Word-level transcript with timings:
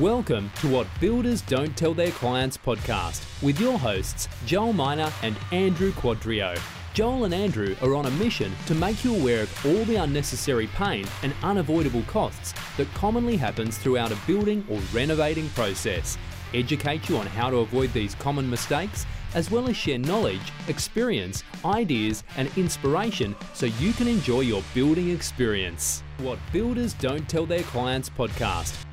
Welcome 0.00 0.50
to 0.62 0.68
What 0.68 0.86
Builders 1.00 1.42
Don't 1.42 1.76
Tell 1.76 1.92
Their 1.92 2.12
Clients 2.12 2.56
podcast 2.56 3.42
with 3.42 3.60
your 3.60 3.78
hosts, 3.78 4.26
Joel 4.46 4.72
Miner 4.72 5.12
and 5.22 5.36
Andrew 5.50 5.92
Quadrio. 5.92 6.58
Joel 6.94 7.24
and 7.24 7.34
Andrew 7.34 7.76
are 7.82 7.94
on 7.94 8.06
a 8.06 8.10
mission 8.12 8.52
to 8.64 8.74
make 8.74 9.04
you 9.04 9.14
aware 9.14 9.42
of 9.42 9.66
all 9.66 9.84
the 9.84 9.96
unnecessary 9.96 10.66
pain 10.68 11.04
and 11.22 11.34
unavoidable 11.42 12.00
costs 12.04 12.54
that 12.78 12.90
commonly 12.94 13.36
happens 13.36 13.76
throughout 13.76 14.10
a 14.10 14.18
building 14.26 14.64
or 14.70 14.80
renovating 14.94 15.50
process, 15.50 16.16
educate 16.54 17.10
you 17.10 17.18
on 17.18 17.26
how 17.26 17.50
to 17.50 17.58
avoid 17.58 17.92
these 17.92 18.14
common 18.14 18.48
mistakes, 18.48 19.04
as 19.34 19.50
well 19.50 19.68
as 19.68 19.76
share 19.76 19.98
knowledge, 19.98 20.52
experience, 20.68 21.44
ideas, 21.66 22.24
and 22.38 22.50
inspiration 22.56 23.36
so 23.52 23.66
you 23.66 23.92
can 23.92 24.08
enjoy 24.08 24.40
your 24.40 24.62
building 24.72 25.10
experience. 25.10 26.02
What 26.16 26.38
Builders 26.50 26.94
Don't 26.94 27.28
Tell 27.28 27.44
Their 27.44 27.64
Clients 27.64 28.08
podcast. 28.08 28.86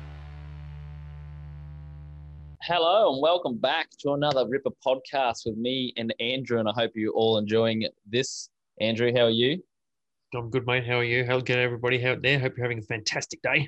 Hello 2.62 3.10
and 3.10 3.22
welcome 3.22 3.56
back 3.56 3.88
to 4.00 4.12
another 4.12 4.46
Ripper 4.46 4.72
podcast 4.86 5.46
with 5.46 5.56
me 5.56 5.94
and 5.96 6.14
Andrew. 6.20 6.58
And 6.58 6.68
I 6.68 6.72
hope 6.72 6.92
you're 6.94 7.14
all 7.14 7.38
enjoying 7.38 7.88
this. 8.06 8.50
Andrew, 8.82 9.10
how 9.16 9.22
are 9.22 9.30
you? 9.30 9.62
I'm 10.34 10.50
good, 10.50 10.66
mate. 10.66 10.86
How 10.86 10.96
are 10.96 11.04
you? 11.04 11.24
How 11.24 11.40
get 11.40 11.58
everybody 11.58 12.04
out 12.04 12.20
there? 12.20 12.38
Hope 12.38 12.58
you're 12.58 12.64
having 12.64 12.80
a 12.80 12.82
fantastic 12.82 13.40
day. 13.40 13.66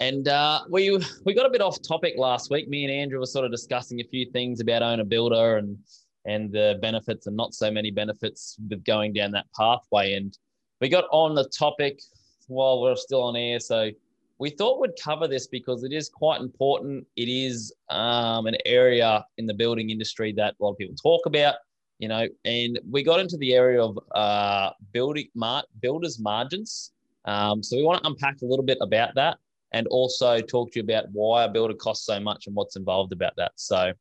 And 0.00 0.28
uh, 0.28 0.60
we 0.68 1.02
we 1.24 1.32
got 1.32 1.46
a 1.46 1.50
bit 1.50 1.62
off 1.62 1.80
topic 1.80 2.16
last 2.18 2.50
week. 2.50 2.68
Me 2.68 2.84
and 2.84 2.92
Andrew 2.92 3.20
were 3.20 3.26
sort 3.26 3.46
of 3.46 3.50
discussing 3.52 4.00
a 4.00 4.04
few 4.04 4.30
things 4.30 4.60
about 4.60 4.82
owner 4.82 5.04
builder 5.04 5.56
and 5.56 5.78
and 6.26 6.52
the 6.52 6.78
benefits 6.82 7.26
and 7.26 7.36
not 7.38 7.54
so 7.54 7.70
many 7.70 7.90
benefits 7.90 8.58
with 8.68 8.84
going 8.84 9.14
down 9.14 9.30
that 9.30 9.46
pathway. 9.58 10.12
And 10.12 10.36
we 10.82 10.90
got 10.90 11.04
on 11.10 11.34
the 11.34 11.48
topic 11.48 12.02
while 12.48 12.82
we're 12.82 12.96
still 12.96 13.22
on 13.22 13.34
air. 13.34 13.60
So 13.60 13.90
we 14.38 14.50
thought 14.50 14.80
we'd 14.80 14.92
cover 15.02 15.26
this 15.26 15.46
because 15.46 15.82
it 15.82 15.92
is 15.92 16.08
quite 16.08 16.40
important. 16.40 17.06
It 17.16 17.28
is 17.28 17.72
um, 17.88 18.46
an 18.46 18.56
area 18.66 19.24
in 19.38 19.46
the 19.46 19.54
building 19.54 19.90
industry 19.90 20.32
that 20.36 20.54
a 20.60 20.64
lot 20.64 20.72
of 20.72 20.78
people 20.78 20.94
talk 20.94 21.26
about, 21.26 21.54
you 21.98 22.08
know, 22.08 22.26
and 22.44 22.78
we 22.90 23.02
got 23.02 23.18
into 23.18 23.38
the 23.38 23.54
area 23.54 23.82
of 23.82 23.98
uh, 24.14 24.70
building 24.92 25.28
mar- 25.34 25.64
builders 25.80 26.18
margins. 26.18 26.92
Um, 27.24 27.62
so 27.62 27.76
we 27.76 27.82
want 27.82 28.02
to 28.02 28.08
unpack 28.08 28.42
a 28.42 28.44
little 28.44 28.64
bit 28.64 28.78
about 28.80 29.14
that 29.14 29.38
and 29.72 29.86
also 29.88 30.40
talk 30.40 30.70
to 30.72 30.80
you 30.80 30.84
about 30.84 31.06
why 31.12 31.44
a 31.44 31.48
builder 31.48 31.74
costs 31.74 32.06
so 32.06 32.20
much 32.20 32.46
and 32.46 32.54
what's 32.54 32.76
involved 32.76 33.12
about 33.12 33.32
that. 33.36 33.52
So, 33.56 33.92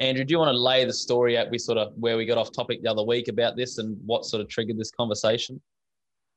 Andrew, 0.00 0.24
do 0.24 0.32
you 0.32 0.38
want 0.38 0.54
to 0.54 0.58
lay 0.58 0.84
the 0.84 0.92
story 0.92 1.36
out? 1.36 1.50
We 1.50 1.58
sort 1.58 1.78
of 1.78 1.92
where 1.96 2.16
we 2.16 2.24
got 2.24 2.38
off 2.38 2.50
topic 2.50 2.82
the 2.82 2.90
other 2.90 3.04
week 3.04 3.28
about 3.28 3.56
this 3.56 3.78
and 3.78 3.96
what 4.06 4.24
sort 4.24 4.40
of 4.40 4.48
triggered 4.48 4.78
this 4.78 4.90
conversation 4.90 5.60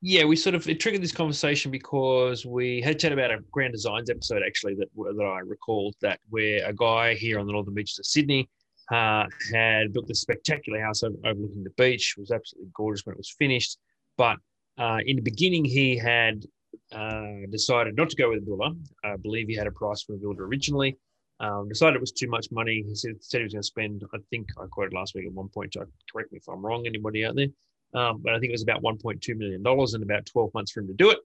yeah, 0.05 0.25
we 0.25 0.35
sort 0.35 0.53
of 0.53 0.67
it 0.67 0.81
triggered 0.81 1.01
this 1.01 1.13
conversation 1.13 1.71
because 1.71 2.45
we 2.45 2.81
had 2.81 2.99
chat 2.99 3.13
about 3.13 3.31
a 3.31 3.39
Grand 3.51 3.71
Designs 3.71 4.09
episode 4.09 4.43
actually 4.45 4.75
that 4.75 4.89
that 4.95 5.23
I 5.23 5.39
recalled 5.39 5.95
that 6.01 6.19
where 6.29 6.67
a 6.67 6.73
guy 6.73 7.13
here 7.13 7.39
on 7.39 7.47
the 7.47 7.53
northern 7.53 7.73
beaches 7.73 7.99
of 7.99 8.05
Sydney 8.05 8.49
uh, 8.91 9.23
had 9.53 9.93
built 9.93 10.09
this 10.09 10.19
spectacular 10.19 10.81
house 10.81 11.03
overlooking 11.03 11.63
the 11.63 11.69
beach. 11.77 12.15
It 12.17 12.19
was 12.19 12.31
absolutely 12.31 12.69
gorgeous 12.75 13.05
when 13.05 13.13
it 13.13 13.17
was 13.17 13.33
finished, 13.39 13.77
but 14.17 14.35
uh, 14.77 14.97
in 15.05 15.15
the 15.15 15.21
beginning 15.21 15.63
he 15.63 15.97
had 15.97 16.43
uh, 16.91 17.47
decided 17.49 17.95
not 17.95 18.09
to 18.09 18.17
go 18.17 18.29
with 18.29 18.39
a 18.39 18.45
builder. 18.45 18.75
I 19.05 19.15
believe 19.15 19.47
he 19.47 19.55
had 19.55 19.67
a 19.67 19.71
price 19.71 20.03
from 20.03 20.15
a 20.15 20.17
builder 20.17 20.43
originally. 20.43 20.97
Um, 21.39 21.69
decided 21.69 21.95
it 21.95 22.01
was 22.01 22.11
too 22.11 22.27
much 22.27 22.47
money. 22.51 22.83
He 22.85 22.93
said, 22.93 23.23
said 23.23 23.37
he 23.37 23.43
was 23.45 23.53
going 23.53 23.61
to 23.61 23.67
spend. 23.67 24.03
I 24.13 24.17
think 24.29 24.49
I 24.61 24.65
quoted 24.69 24.93
last 24.93 25.15
week 25.15 25.27
at 25.27 25.33
one 25.33 25.47
point. 25.47 25.75
Correct 26.11 26.31
me 26.33 26.39
if 26.39 26.47
I'm 26.49 26.65
wrong. 26.65 26.85
Anybody 26.85 27.25
out 27.25 27.35
there? 27.37 27.47
Um, 27.93 28.21
but 28.23 28.33
I 28.33 28.39
think 28.39 28.49
it 28.49 28.53
was 28.53 28.63
about 28.63 28.81
$1.2 28.81 29.37
million 29.37 29.63
and 29.65 30.03
about 30.03 30.25
12 30.25 30.53
months 30.53 30.71
for 30.71 30.79
him 30.81 30.87
to 30.87 30.93
do 30.93 31.11
it. 31.11 31.19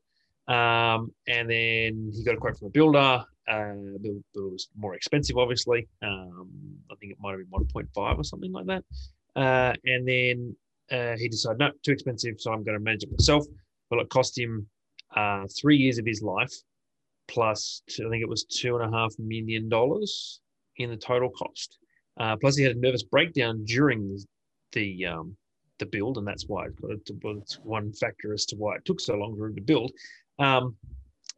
Um, 0.52 1.12
and 1.26 1.48
then 1.48 2.12
he 2.14 2.24
got 2.24 2.34
a 2.34 2.38
quote 2.38 2.58
from 2.58 2.68
a 2.68 2.70
builder. 2.70 3.24
Uh, 3.46 3.74
the 3.74 3.98
builder 4.02 4.50
was 4.50 4.68
more 4.76 4.94
expensive, 4.94 5.36
obviously. 5.36 5.88
Um, 6.02 6.48
I 6.90 6.94
think 6.96 7.12
it 7.12 7.18
might 7.20 7.30
have 7.30 7.50
been 7.50 7.66
1.5 7.66 8.18
or 8.18 8.24
something 8.24 8.52
like 8.52 8.66
that. 8.66 8.84
Uh, 9.36 9.74
and 9.84 10.06
then 10.08 10.56
uh, 10.90 11.16
he 11.16 11.28
decided, 11.28 11.58
no, 11.58 11.70
too 11.82 11.92
expensive, 11.92 12.36
so 12.38 12.52
I'm 12.52 12.64
going 12.64 12.76
to 12.76 12.82
manage 12.82 13.04
it 13.04 13.10
myself. 13.10 13.44
Well, 13.90 14.00
it 14.00 14.08
cost 14.08 14.38
him 14.38 14.66
uh, 15.14 15.46
three 15.58 15.76
years 15.76 15.98
of 15.98 16.06
his 16.06 16.22
life, 16.22 16.52
plus 17.28 17.82
two, 17.88 18.06
I 18.06 18.10
think 18.10 18.22
it 18.22 18.28
was 18.28 18.44
two 18.44 18.76
and 18.76 18.92
a 18.92 18.96
half 18.96 19.12
million 19.18 19.68
dollars 19.68 20.40
in 20.76 20.90
the 20.90 20.96
total 20.96 21.30
cost. 21.30 21.78
Uh, 22.18 22.36
plus, 22.36 22.56
he 22.56 22.64
had 22.64 22.76
a 22.76 22.80
nervous 22.80 23.02
breakdown 23.02 23.64
during 23.64 24.08
the, 24.08 24.24
the 24.72 25.06
um, 25.06 25.36
the 25.78 25.86
build, 25.86 26.18
and 26.18 26.26
that's 26.26 26.46
why 26.46 26.66
it's 26.84 27.58
one 27.62 27.92
factor 27.92 28.32
as 28.32 28.44
to 28.46 28.56
why 28.56 28.76
it 28.76 28.84
took 28.84 29.00
so 29.00 29.14
long 29.14 29.36
for 29.36 29.46
him 29.46 29.54
to 29.54 29.62
build. 29.62 29.92
Um, 30.38 30.76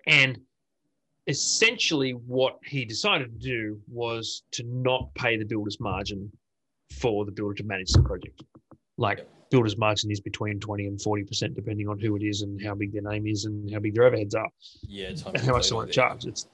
and 0.07 0.39
essentially, 1.27 2.13
what 2.13 2.59
he 2.65 2.85
decided 2.85 3.33
to 3.33 3.39
do 3.39 3.81
was 3.89 4.43
to 4.53 4.65
not 4.65 5.15
pay 5.15 5.37
the 5.37 5.45
builder's 5.45 5.81
margin 5.81 6.31
for 6.93 7.25
the 7.25 7.33
builder 7.33 7.55
to 7.55 7.65
manage 7.65 7.93
the 7.93 8.03
project. 8.03 8.43
Like 8.97 9.27
builder's 9.51 9.77
margin 9.77 10.11
is 10.11 10.21
between 10.21 10.61
20 10.61 10.87
and 10.87 10.99
40%, 10.99 11.55
depending 11.55 11.89
on 11.89 11.99
who 11.99 12.17
it 12.17 12.23
is 12.23 12.43
and 12.43 12.63
how 12.63 12.75
big 12.75 12.93
their 12.93 13.03
name 13.03 13.27
is 13.27 13.45
and 13.45 13.71
how 13.73 13.79
big 13.79 13.95
their 13.95 14.11
overheads 14.11 14.35
are. 14.35 14.49
Yeah, 14.83 15.09
it's 15.09 15.23
and 15.27 15.39
how 15.39 15.53
much 15.53 15.69
they 15.69 15.75
want 15.75 15.89
to 15.89 15.95
charge. 15.95 16.25
It's 16.27 16.47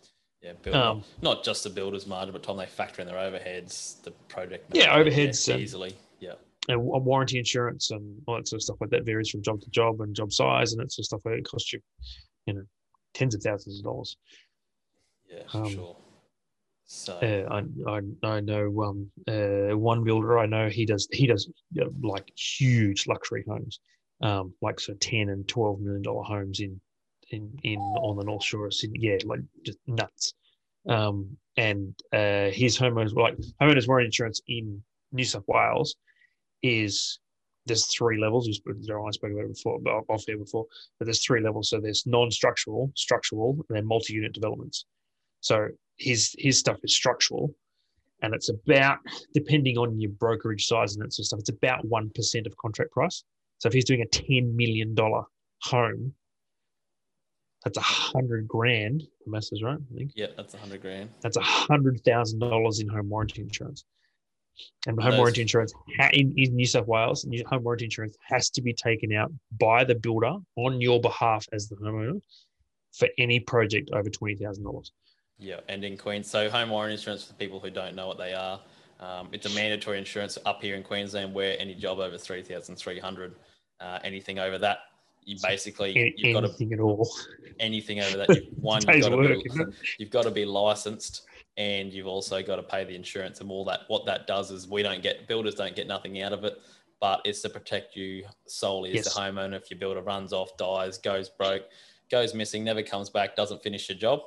yeah, 0.42 0.53
builder, 0.62 0.78
um, 0.78 1.04
not 1.22 1.42
just 1.42 1.64
the 1.64 1.70
builder's 1.70 2.06
margin, 2.06 2.32
but 2.32 2.42
Tom, 2.42 2.56
they 2.56 2.66
factor 2.66 3.03
in 3.03 3.08
their 3.08 3.16
overheads, 3.16 4.03
the 4.03 4.10
project. 4.28 4.66
Yeah, 4.74 4.97
overheads 4.97 5.58
easily. 5.58 5.97
Yeah 6.20 6.34
and 6.69 6.82
warranty 6.82 7.38
insurance 7.38 7.91
and 7.91 8.21
all 8.27 8.37
that 8.37 8.49
sort 8.49 8.59
of 8.59 8.62
stuff 8.65 8.77
like 8.81 8.91
that 8.91 9.04
varies 9.04 9.31
from 9.31 9.43
job 9.43 9.60
to 9.60 9.71
job 9.71 10.00
and 10.00 10.15
job 10.15 10.32
size 10.32 10.72
and 10.72 10.81
that 10.81 10.93
sort 10.93 11.04
of 11.04 11.06
stuff. 11.06 11.21
Like 11.25 11.38
it 11.38 11.49
costs 11.49 11.72
you, 11.72 11.81
you 12.47 12.54
know, 12.54 12.62
tens 13.15 13.34
of 13.34 13.43
thousands 13.43 13.78
of 13.78 13.84
dollars. 13.84 14.16
Yeah, 15.31 15.43
um, 15.54 15.71
sure. 15.71 15.97
So 16.88 17.15
uh, 17.15 17.53
I, 17.53 17.91
I 17.91 18.00
I 18.37 18.41
know 18.41 18.82
um 18.82 19.10
uh, 19.27 19.77
one 19.77 20.04
builder 20.04 20.38
I 20.38 20.47
know 20.47 20.69
he 20.69 20.87
does 20.87 21.09
he 21.10 21.27
does 21.27 21.50
you 21.72 21.84
know, 21.84 22.09
like 22.09 22.31
huge 22.37 23.09
luxury 23.09 23.44
homes, 23.47 23.81
um 24.22 24.54
like 24.62 24.78
so 24.78 24.94
ten 24.94 25.31
and 25.31 25.47
twelve 25.48 25.81
million 25.81 26.03
dollar 26.03 26.22
homes 26.22 26.60
in 26.60 26.81
in 27.31 27.59
in 27.65 27.81
on 27.81 28.16
the 28.16 28.25
North 28.25 28.44
Shore 28.44 28.66
of 28.66 28.75
Sydney. 28.75 29.00
Yeah, 29.00 29.19
like 29.25 29.41
just 29.65 29.78
nuts. 29.88 30.34
Um 30.88 31.37
and 31.56 31.93
uh 32.12 32.50
his 32.50 32.78
homeowners 32.78 33.15
like 33.15 33.37
homeowners 33.60 33.88
warranty 33.88 34.06
insurance 34.06 34.41
in 34.47 34.81
New 35.10 35.25
South 35.25 35.44
Wales 35.48 35.97
is 36.66 37.19
there's 37.66 37.87
three 37.87 38.19
levels. 38.19 38.47
You 38.47 38.54
I 38.54 39.10
spoke 39.10 39.32
about 39.32 39.44
it 39.44 39.54
before, 39.54 39.78
but 39.81 39.91
off 40.09 40.25
here 40.27 40.38
before. 40.38 40.66
But 40.99 41.06
there's 41.06 41.25
three 41.25 41.41
levels. 41.41 41.71
So 41.71 41.81
there's 41.81 42.06
non-structural, 42.06 42.93
structural, 42.94 43.65
and 43.69 43.77
then 43.77 43.87
multi-unit 43.87 44.32
developments. 44.32 44.87
So 45.41 45.69
his 45.99 46.34
his 46.38 46.59
stuff 46.59 46.78
is 46.84 46.94
structural, 46.94 47.54
and 48.22 48.34
it's 48.34 48.49
about 48.49 48.99
depending 49.34 49.78
on 49.78 50.00
your 50.00 50.10
brokerage 50.12 50.66
size 50.66 50.94
and 50.94 51.04
that 51.04 51.12
sort 51.12 51.25
of 51.25 51.27
stuff. 51.27 51.41
It's 51.41 51.50
about 51.50 51.84
one 51.84 52.10
percent 52.15 52.47
of 52.47 52.56
contract 52.56 52.93
price. 52.93 53.25
So 53.59 53.66
if 53.69 53.72
he's 53.72 53.84
doing 53.84 54.03
a 54.03 54.06
ten 54.06 54.54
million 54.56 54.94
dollar 54.94 55.25
home, 55.62 56.12
that's 57.65 57.78
a 57.78 57.83
hundred 57.83 58.47
grand. 58.47 59.03
The 59.25 59.31
math 59.31 59.48
is 59.50 59.62
right, 59.62 59.78
I 59.78 59.97
think. 59.97 60.12
Yeah, 60.15 60.28
that's 60.37 60.54
a 60.54 60.59
hundred 60.59 60.83
grand. 60.83 61.10
That's 61.21 61.37
a 61.37 61.43
hundred 61.43 62.04
thousand 62.04 62.38
dollars 62.38 62.78
in 62.78 62.88
home 62.88 63.09
warranty 63.09 63.43
insurance. 63.43 63.84
And 64.87 65.00
home 65.00 65.17
warranty 65.17 65.43
insurance 65.43 65.72
in, 66.12 66.33
in 66.37 66.55
New 66.55 66.67
South 66.67 66.87
Wales, 66.87 67.27
home 67.47 67.65
warranty 67.65 67.87
insurance 67.87 68.17
has 68.22 68.50
to 68.50 68.62
be 68.62 68.72
taken 68.72 69.12
out 69.12 69.33
by 69.59 69.84
the 69.84 69.94
builder 69.94 70.34
on 70.56 70.81
your 70.81 71.00
behalf 71.00 71.47
as 71.53 71.69
the 71.69 71.77
homeowner 71.77 72.21
for 72.93 73.09
any 73.19 73.41
project 73.41 73.91
over 73.93 74.09
twenty 74.09 74.37
thousand 74.37 74.65
dollars. 74.65 74.93
Yeah, 75.39 75.61
and 75.69 75.84
in 75.84 75.97
Queens, 75.97 76.31
so 76.31 76.49
home 76.49 76.71
warranty 76.71 76.95
insurance 76.95 77.25
for 77.25 77.34
people 77.34 77.61
who 77.61 77.71
don't 77.71 77.95
know 77.95 78.06
what 78.06 78.16
they 78.16 78.33
are, 78.33 78.61
um, 79.00 79.28
it's 79.33 79.47
a 79.47 79.50
mandatory 79.50 79.99
insurance 79.99 80.39
up 80.47 80.62
here 80.62 80.77
in 80.77 80.83
Queensland 80.83 81.34
where 81.34 81.56
any 81.59 81.75
job 81.75 81.99
over 81.99 82.16
three 82.16 82.43
thousand 82.43 82.77
three 82.77 82.99
hundred, 82.99 83.34
uh, 83.81 83.99
anything 84.03 84.39
over 84.39 84.56
that, 84.59 84.78
you 85.25 85.37
basically 85.43 85.91
any, 85.91 86.15
you've 86.16 86.34
got 86.34 86.41
to 86.41 86.47
anything 86.47 86.72
at 86.72 86.81
all, 86.81 87.09
anything 87.61 88.00
over 88.00 88.19
that. 88.19 88.28
You, 88.31 88.47
one, 88.61 88.81
you've 88.89 89.03
got, 89.03 89.12
work, 89.12 89.42
be, 89.42 89.65
you've 89.98 90.10
got 90.10 90.22
to 90.22 90.30
be 90.30 90.45
licensed 90.45 91.22
and 91.56 91.92
you've 91.92 92.06
also 92.06 92.42
got 92.42 92.56
to 92.56 92.62
pay 92.62 92.84
the 92.84 92.94
insurance 92.94 93.41
and 93.41 93.50
all 93.50 93.64
that. 93.64 93.80
What 93.88 94.04
that 94.06 94.26
does 94.26 94.50
is 94.50 94.68
we 94.68 94.82
don't 94.82 95.03
get 95.03 95.26
builders 95.26 95.54
don't 95.54 95.74
get 95.74 95.86
nothing 95.86 96.20
out 96.22 96.32
of 96.32 96.44
it, 96.44 96.60
but 97.00 97.20
it's 97.24 97.41
to 97.42 97.48
protect 97.48 97.97
you 97.97 98.24
solely 98.47 98.94
yes. 98.94 99.06
as 99.06 99.14
the 99.14 99.20
homeowner. 99.20 99.54
If 99.54 99.70
your 99.70 99.78
builder 99.78 100.03
runs 100.03 100.32
off, 100.32 100.56
dies, 100.56 100.98
goes 100.98 101.28
broke, 101.28 101.64
goes 102.10 102.34
missing, 102.34 102.64
never 102.64 102.82
comes 102.82 103.10
back, 103.10 103.36
doesn't 103.36 103.62
finish 103.62 103.88
your 103.88 103.98
job, 103.98 104.20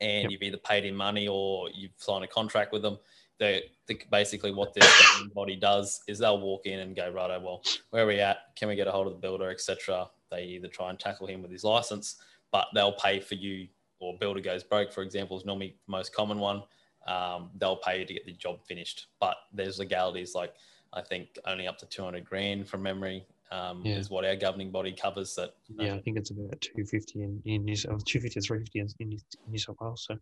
and 0.00 0.24
yep. 0.24 0.30
you've 0.30 0.42
either 0.42 0.58
paid 0.58 0.84
in 0.84 0.94
money 0.94 1.26
or 1.28 1.68
you've 1.72 1.92
signed 1.96 2.24
a 2.24 2.28
contract 2.28 2.72
with 2.72 2.82
them. 2.82 2.98
They, 3.38 3.62
basically 4.10 4.52
what 4.52 4.72
this 4.72 4.86
body 5.34 5.56
does 5.56 6.02
is 6.06 6.18
they'll 6.18 6.40
walk 6.40 6.66
in 6.66 6.80
and 6.80 6.94
go, 6.94 7.10
righto, 7.10 7.40
well, 7.40 7.62
where 7.90 8.04
are 8.04 8.06
we 8.06 8.20
at? 8.20 8.38
Can 8.56 8.68
we 8.68 8.76
get 8.76 8.86
a 8.86 8.92
hold 8.92 9.06
of 9.06 9.14
the 9.14 9.18
builder, 9.18 9.50
etc. 9.50 10.06
They 10.30 10.44
either 10.44 10.68
try 10.68 10.90
and 10.90 10.98
tackle 10.98 11.26
him 11.26 11.42
with 11.42 11.50
his 11.50 11.64
license, 11.64 12.16
but 12.52 12.68
they'll 12.74 12.92
pay 12.92 13.20
for 13.20 13.34
you 13.34 13.66
or 14.02 14.18
builder 14.18 14.40
goes 14.40 14.64
broke, 14.64 14.92
for 14.92 15.02
example, 15.02 15.36
is 15.38 15.44
normally 15.44 15.76
the 15.86 15.90
most 15.90 16.14
common 16.14 16.38
one. 16.38 16.62
Um, 17.06 17.50
they'll 17.56 17.76
pay 17.76 18.00
you 18.00 18.04
to 18.04 18.12
get 18.12 18.26
the 18.26 18.32
job 18.32 18.64
finished, 18.66 19.06
but 19.20 19.36
there's 19.52 19.78
legalities 19.78 20.34
like 20.34 20.54
I 20.92 21.00
think 21.00 21.38
only 21.46 21.66
up 21.66 21.78
to 21.78 21.86
200 21.86 22.24
grand 22.24 22.68
from 22.68 22.82
memory 22.82 23.24
um, 23.50 23.82
yeah. 23.84 23.96
is 23.96 24.10
what 24.10 24.24
our 24.24 24.36
governing 24.36 24.70
body 24.70 24.92
covers. 24.92 25.34
That 25.36 25.54
yeah, 25.78 25.94
I 25.94 26.00
think 26.00 26.18
it's 26.18 26.30
about 26.30 26.60
250 26.60 27.22
in, 27.22 27.42
in 27.44 27.64
New 27.64 27.76
South 27.76 28.04
250 28.04 28.40
to 28.40 28.46
350 28.46 28.78
in, 29.00 29.12
in 29.12 29.18
New 29.48 29.58
South 29.58 29.76
Wales. 29.80 30.06
So 30.08 30.18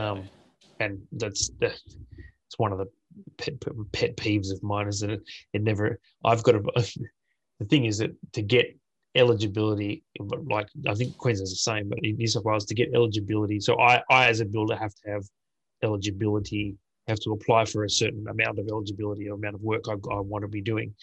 Um, 0.00 0.28
and 0.80 1.00
that's 1.12 1.50
the, 1.60 1.66
it's 1.66 2.58
one 2.58 2.72
of 2.72 2.78
the 2.78 2.86
pet, 3.38 3.54
pet 3.92 4.16
peeves 4.16 4.52
of 4.52 4.62
mine 4.62 4.86
is 4.86 5.00
that 5.00 5.10
it, 5.10 5.22
it 5.54 5.62
never. 5.62 5.98
I've 6.24 6.42
got 6.42 6.56
a. 6.56 6.60
the 7.58 7.66
thing 7.66 7.86
is 7.86 7.98
that 7.98 8.14
to 8.32 8.42
get 8.42 8.76
eligibility, 9.14 10.04
like 10.18 10.68
I 10.86 10.94
think 10.94 11.16
Queensland's 11.16 11.52
the 11.52 11.56
same, 11.56 11.88
but 11.88 11.98
in 12.02 12.16
New 12.16 12.26
South 12.26 12.44
Wales 12.44 12.66
to 12.66 12.74
get 12.74 12.94
eligibility. 12.94 13.60
So 13.60 13.78
I, 13.80 14.02
I 14.10 14.28
as 14.28 14.40
a 14.40 14.44
builder 14.44 14.76
have 14.76 14.94
to 14.94 15.10
have 15.10 15.24
eligibility, 15.82 16.76
have 17.06 17.20
to 17.20 17.32
apply 17.32 17.64
for 17.64 17.84
a 17.84 17.90
certain 17.90 18.26
amount 18.28 18.58
of 18.58 18.68
eligibility 18.68 19.28
or 19.28 19.34
amount 19.34 19.54
of 19.54 19.62
work 19.62 19.84
I, 19.88 19.92
I 19.92 20.20
want 20.20 20.42
to 20.42 20.48
be 20.48 20.60
doing, 20.60 20.94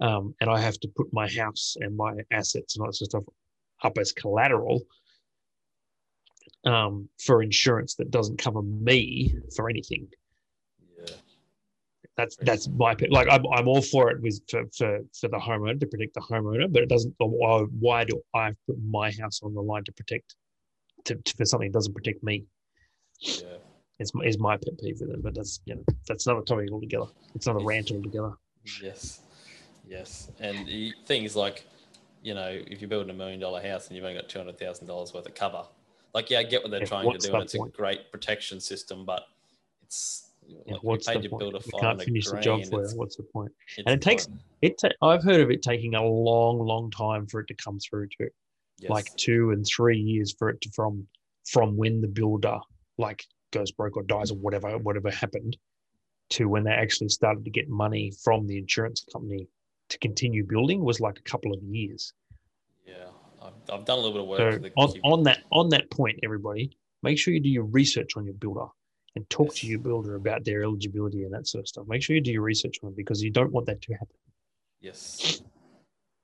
um, 0.00 0.34
and 0.40 0.50
I 0.50 0.60
have 0.60 0.78
to 0.80 0.88
put 0.88 1.12
my 1.12 1.28
house 1.28 1.76
and 1.80 1.96
my 1.96 2.14
assets 2.30 2.76
and 2.76 2.82
all 2.82 2.88
that 2.88 2.94
sort 2.94 3.14
of 3.14 3.22
stuff 3.22 3.34
up 3.82 3.98
as 3.98 4.12
collateral 4.12 4.82
um, 6.64 7.08
for 7.18 7.42
insurance 7.42 7.94
that 7.96 8.10
doesn't 8.10 8.38
cover 8.38 8.62
me 8.62 9.36
for 9.54 9.68
anything. 9.68 10.08
That's 12.16 12.36
that's 12.36 12.68
my 12.68 12.94
like 13.10 13.28
I'm, 13.28 13.44
I'm 13.52 13.66
all 13.66 13.82
for 13.82 14.10
it 14.10 14.22
with 14.22 14.40
for, 14.48 14.64
for 14.76 15.00
for 15.18 15.28
the 15.28 15.36
homeowner 15.36 15.80
to 15.80 15.86
protect 15.86 16.14
the 16.14 16.20
homeowner, 16.20 16.72
but 16.72 16.82
it 16.82 16.88
doesn't. 16.88 17.14
Why 17.18 18.04
do 18.04 18.22
I 18.34 18.52
put 18.66 18.76
my 18.88 19.10
house 19.20 19.40
on 19.42 19.52
the 19.52 19.60
line 19.60 19.82
to 19.84 19.92
protect 19.92 20.36
to, 21.06 21.16
to 21.16 21.36
for 21.36 21.44
something 21.44 21.70
that 21.72 21.76
doesn't 21.76 21.94
protect 21.94 22.22
me? 22.22 22.44
Yeah. 23.18 23.56
It's 23.98 24.12
is 24.24 24.38
my 24.38 24.56
pet 24.56 24.78
peeve 24.80 25.00
with 25.00 25.10
it, 25.10 25.22
but 25.22 25.34
that's 25.34 25.60
you 25.66 25.76
know 25.76 25.84
that's 26.06 26.26
another 26.26 26.44
topic 26.44 26.70
altogether. 26.72 27.06
It's 27.34 27.46
not 27.46 27.60
a 27.60 27.64
rant 27.64 27.92
altogether. 27.92 28.32
Yes, 28.82 29.20
yes, 29.88 30.30
and 30.40 30.68
things 31.06 31.36
like 31.36 31.64
you 32.22 32.34
know 32.34 32.48
if 32.48 32.80
you're 32.80 32.88
building 32.88 33.10
a 33.10 33.14
million 33.14 33.38
dollar 33.38 33.62
house 33.62 33.86
and 33.86 33.96
you've 33.96 34.04
only 34.04 34.16
got 34.16 34.28
two 34.28 34.38
hundred 34.38 34.58
thousand 34.58 34.88
dollars 34.88 35.14
worth 35.14 35.26
of 35.26 35.34
cover, 35.36 35.64
like 36.12 36.28
yeah, 36.28 36.40
I 36.40 36.42
get 36.42 36.62
what 36.62 36.72
they're 36.72 36.80
yeah, 36.80 36.86
trying 36.86 37.12
to 37.12 37.18
do, 37.18 37.34
and 37.34 37.42
it's 37.44 37.56
point? 37.56 37.72
a 37.72 37.76
great 37.76 38.10
protection 38.10 38.60
system, 38.60 39.04
but 39.04 39.28
it's 39.82 40.23
yeah, 40.66 40.76
what's 40.82 41.06
the 41.06 41.28
point? 41.28 41.54
You 41.54 41.72
can't 41.78 42.02
finish 42.02 42.28
the 42.28 42.40
job 42.40 42.64
for 42.64 42.82
you. 42.82 42.96
What's 42.96 43.16
the 43.16 43.22
point? 43.22 43.52
And 43.78 43.88
it 43.88 44.00
takes 44.00 44.28
it. 44.62 44.78
Ta- 44.78 44.90
I've 45.02 45.22
heard 45.22 45.40
of 45.40 45.50
it 45.50 45.62
taking 45.62 45.94
a 45.94 46.04
long, 46.04 46.58
long 46.58 46.90
time 46.90 47.26
for 47.26 47.40
it 47.40 47.48
to 47.48 47.54
come 47.54 47.78
through 47.78 48.08
to, 48.18 48.28
yes. 48.78 48.90
like 48.90 49.14
two 49.16 49.50
and 49.50 49.64
three 49.66 49.98
years 49.98 50.34
for 50.38 50.48
it 50.50 50.60
to 50.62 50.70
from 50.70 51.06
from 51.46 51.76
when 51.76 52.00
the 52.00 52.08
builder 52.08 52.58
like 52.96 53.24
goes 53.52 53.70
broke 53.70 53.96
or 53.96 54.02
dies 54.02 54.30
or 54.30 54.36
whatever 54.36 54.78
whatever 54.78 55.10
happened, 55.10 55.56
to 56.30 56.48
when 56.48 56.64
they 56.64 56.72
actually 56.72 57.08
started 57.08 57.44
to 57.44 57.50
get 57.50 57.68
money 57.68 58.12
from 58.22 58.46
the 58.46 58.56
insurance 58.56 59.04
company 59.12 59.46
to 59.90 59.98
continue 59.98 60.44
building 60.44 60.82
was 60.82 61.00
like 61.00 61.18
a 61.18 61.22
couple 61.22 61.52
of 61.52 61.62
years. 61.62 62.14
Yeah. 62.86 62.94
I've, 63.42 63.52
I've 63.70 63.84
done 63.84 63.98
a 63.98 64.00
little 64.00 64.12
bit 64.12 64.22
of 64.22 64.28
work. 64.28 64.52
So 64.52 64.58
the, 64.58 64.72
on, 64.76 65.00
on 65.04 65.22
that 65.24 65.40
on 65.52 65.68
that 65.70 65.90
point, 65.90 66.18
everybody, 66.22 66.76
make 67.02 67.18
sure 67.18 67.34
you 67.34 67.40
do 67.40 67.50
your 67.50 67.64
research 67.64 68.16
on 68.16 68.24
your 68.24 68.34
builder 68.34 68.66
and 69.16 69.28
talk 69.30 69.48
yes. 69.48 69.60
to 69.60 69.66
your 69.66 69.78
builder 69.78 70.16
about 70.16 70.44
their 70.44 70.62
eligibility 70.62 71.22
and 71.24 71.32
that 71.32 71.46
sort 71.46 71.60
of 71.60 71.68
stuff. 71.68 71.86
Make 71.86 72.02
sure 72.02 72.16
you 72.16 72.22
do 72.22 72.32
your 72.32 72.42
research 72.42 72.78
on 72.82 72.90
it 72.90 72.96
because 72.96 73.22
you 73.22 73.30
don't 73.30 73.52
want 73.52 73.66
that 73.66 73.80
to 73.82 73.92
happen. 73.92 74.16
Yes. 74.80 75.42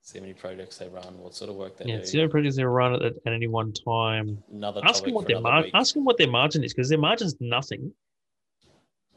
See 0.03 0.19
how 0.19 0.23
many 0.23 0.35
projects 0.35 0.79
they 0.79 0.89
run, 0.89 1.19
what 1.19 1.35
sort 1.35 1.51
of 1.51 1.57
work 1.57 1.77
they 1.77 1.85
yeah, 1.85 1.99
do. 1.99 2.05
see 2.05 2.19
how 2.19 2.23
many 2.23 2.33
projects 2.33 2.57
they 2.57 2.65
run 2.65 2.95
at, 2.95 3.03
at 3.03 3.33
any 3.33 3.47
one 3.47 3.73
time. 3.73 4.43
Another 4.53 4.81
ask 4.85 5.05
them 5.05 5.15
what 5.15 5.29
their 5.29 5.41
mar- 5.41 5.67
ask 5.73 5.95
them 5.95 6.05
what 6.05 6.19
their 6.19 6.31
margin 6.31 6.65
is 6.65 6.75
because 6.75 6.89
their 6.89 6.99
margin's 6.99 7.37
nothing. 7.39 7.93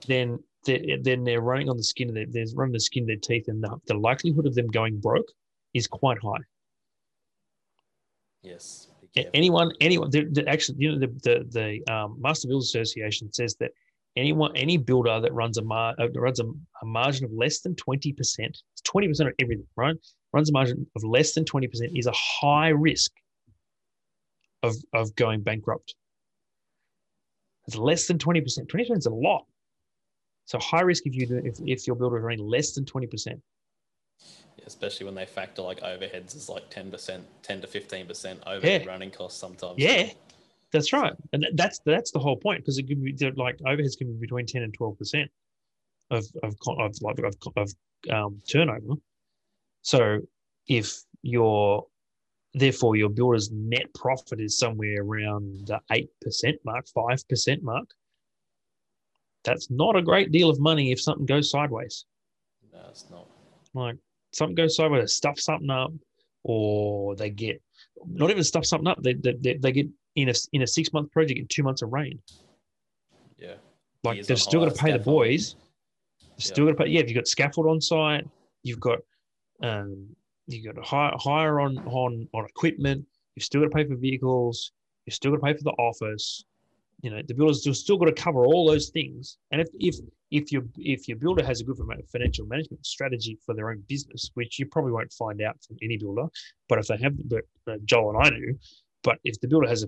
Then 0.08 0.40
they're, 0.66 0.98
then 1.02 1.24
they're 1.24 1.42
running 1.42 1.70
on 1.70 1.78
the 1.78 1.84
skin 1.84 2.10
of 2.10 2.16
their 2.16 2.26
they're 2.30 2.46
running 2.54 2.74
the 2.74 2.80
skin 2.80 3.04
of 3.04 3.08
their 3.08 3.16
teeth, 3.18 3.48
and 3.48 3.64
the, 3.64 3.76
the 3.88 3.96
likelihood 3.96 4.46
of 4.46 4.56
them 4.56 4.68
going 4.68 5.00
broke 5.00 5.32
is 5.74 5.88
quite 5.88 6.20
high. 6.22 6.44
Yes. 8.44 8.88
Anyone, 9.34 9.72
anyone, 9.80 10.10
the, 10.10 10.26
the, 10.26 10.48
actually, 10.48 10.80
you 10.80 10.92
know, 10.92 11.00
the 11.00 11.08
the, 11.24 11.82
the 11.86 11.94
um, 11.94 12.18
Master 12.20 12.48
Builders 12.48 12.70
Association 12.70 13.32
says 13.32 13.56
that 13.60 13.72
anyone, 14.16 14.56
any 14.56 14.78
builder 14.78 15.20
that 15.20 15.34
runs 15.34 15.58
a 15.58 15.62
mar, 15.62 15.94
uh, 16.00 16.10
runs 16.16 16.40
a, 16.40 16.46
a, 16.82 16.86
margin 16.86 17.26
of 17.26 17.32
less 17.32 17.62
than 17.62 17.76
twenty 17.76 18.12
percent, 18.12 18.58
twenty 18.84 19.08
percent 19.08 19.30
of 19.30 19.36
everything, 19.40 19.68
right? 19.76 19.96
Runs 20.32 20.50
a 20.50 20.54
margin 20.54 20.88
of 20.96 21.04
less 21.04 21.34
than 21.34 21.46
twenty 21.46 21.68
percent 21.68 21.92
is 21.96 22.08
a 22.08 22.14
high 22.14 22.70
risk 22.70 23.12
of 24.64 24.76
of 24.94 25.16
going 25.16 25.42
bankrupt. 25.42 25.94
It's 27.68 27.78
less 27.78 28.08
than 28.08 28.18
twenty 28.18 28.42
percent. 28.42 28.68
Twenty 28.68 28.86
percent 28.86 29.00
is 29.00 29.06
a 29.06 29.12
lot. 29.12 29.46
So 30.46 30.58
high 30.58 30.82
risk 30.82 31.06
if 31.06 31.16
you 31.16 31.28
do 31.28 31.38
if, 31.38 31.56
if 31.66 31.86
your 31.86 31.96
builder 31.96 32.18
is 32.18 32.24
running 32.24 32.46
less 32.46 32.74
than 32.74 32.86
twenty 32.86 33.08
percent 33.08 33.42
especially 34.66 35.06
when 35.06 35.16
they 35.16 35.26
factor 35.26 35.62
like 35.62 35.80
overheads 35.82 36.36
is 36.36 36.50
like 36.50 36.70
10%, 36.70 37.22
10 37.42 37.62
to 37.62 37.68
15% 37.68 38.38
overhead 38.48 38.84
yeah. 38.84 38.90
running 38.90 39.12
costs 39.12 39.40
sometimes. 39.40 39.76
Yeah, 39.78 40.10
that's 40.72 40.92
right. 40.92 41.14
And 41.32 41.46
that's 41.54 41.80
that's 41.86 42.12
the 42.12 42.20
whole 42.20 42.36
point 42.36 42.62
because 42.62 42.78
it 42.78 42.88
could 42.88 43.04
be 43.04 43.14
like 43.36 43.58
overheads 43.60 43.98
can 43.98 44.12
be 44.12 44.20
between 44.20 44.46
10 44.46 44.64
and 44.64 44.78
12% 44.78 45.28
of, 46.12 46.26
of, 46.44 46.56
of, 46.68 46.96
like, 47.02 47.20
of, 47.20 47.36
of 47.56 47.72
um, 48.12 48.42
turnover. 48.50 48.96
So 49.82 50.20
if 50.68 51.02
your 51.22 51.86
therefore 52.54 52.96
your 52.96 53.10
builder's 53.10 53.52
net 53.52 53.94
profit 53.94 54.40
is 54.40 54.58
somewhere 54.58 55.02
around 55.02 55.68
the 55.68 55.80
8% 55.92 56.54
mark, 56.66 56.86
5% 56.96 57.62
mark, 57.64 57.90
that's 59.44 59.70
not 59.70 59.96
a 59.96 60.02
great 60.02 60.32
deal 60.32 60.50
of 60.50 60.60
money 60.60 60.92
if 60.92 61.02
something 61.02 61.26
goes 61.26 61.50
sideways. 61.50 62.06
No, 62.72 62.80
it's 62.90 63.06
not. 63.10 63.28
Like 63.74 63.98
something 64.34 64.56
goes 64.56 64.76
sideways, 64.76 65.14
stuff 65.14 65.40
something 65.40 65.70
up, 65.70 65.92
or 66.44 67.16
they 67.16 67.30
get 67.30 67.62
not 68.08 68.30
even 68.30 68.44
stuff 68.44 68.66
something 68.66 68.88
up. 68.88 69.02
They 69.02 69.14
they, 69.14 69.58
they 69.62 69.72
get 69.72 69.88
in 70.16 70.30
a 70.30 70.34
in 70.52 70.62
a 70.62 70.68
six 70.68 70.92
month 70.94 71.12
project 71.12 71.40
in 71.40 71.48
two 71.48 71.64
months 71.64 71.82
of 71.82 71.94
rain. 71.94 72.20
Yeah, 73.38 73.56
like 74.04 74.26
they're 74.26 74.36
still 74.36 74.62
got 74.62 74.76
to 74.76 74.82
pay 74.82 74.90
scaffold. 74.90 75.02
the 75.02 75.06
boys. 75.06 75.56
Still 76.38 76.66
got 76.66 76.72
to 76.78 76.84
pay. 76.84 76.90
Yeah, 76.90 77.02
if 77.02 77.10
you've 77.10 77.16
got 77.16 77.28
scaffold 77.28 77.68
on 77.68 77.80
site. 77.80 78.28
You've 78.64 78.80
got 78.80 79.00
um, 79.62 80.08
you've 80.48 80.66
got 80.66 80.76
to 80.76 80.88
hire 80.88 81.14
hire 81.18 81.60
on 81.60 81.78
on 81.80 82.28
on 82.34 82.46
equipment. 82.46 83.06
You've 83.36 83.44
still 83.44 83.62
got 83.62 83.72
to 83.72 83.76
pay 83.76 83.86
for 83.86 83.96
vehicles. 83.96 84.72
You've 85.06 85.16
still 85.16 85.32
got 85.32 85.38
to 85.38 85.44
pay 85.44 85.58
for 85.58 85.64
the 85.64 85.72
office 85.72 86.46
you 87.04 87.12
know 87.12 87.22
the 87.28 87.34
builder's 87.36 87.80
still 87.80 87.98
got 87.98 88.06
to 88.06 88.14
cover 88.14 88.46
all 88.46 88.66
those 88.66 88.90
things. 88.90 89.38
And 89.52 89.62
if 89.62 89.68
if 89.80 89.96
if 90.32 90.52
your 90.52 90.64
if 90.78 91.08
your 91.08 91.18
builder 91.18 91.46
has 91.46 91.62
a 91.62 91.64
good 91.64 91.78
financial 92.12 92.48
management 92.48 92.84
strategy 92.86 93.38
for 93.46 93.54
their 93.54 93.70
own 93.70 93.84
business 93.88 94.32
which 94.34 94.58
you 94.58 94.66
probably 94.66 94.92
won't 94.92 95.14
find 95.14 95.40
out 95.44 95.56
from 95.68 95.78
any 95.84 95.96
builder 95.96 96.26
but 96.68 96.80
if 96.80 96.88
they 96.88 96.98
have 96.98 97.14
but 97.30 97.44
uh, 97.72 97.76
joel 97.86 98.10
and 98.10 98.26
i 98.26 98.30
do 98.32 98.58
but 99.04 99.20
if 99.24 99.40
the 99.42 99.48
builder 99.48 99.68
has 99.68 99.84
a 99.84 99.88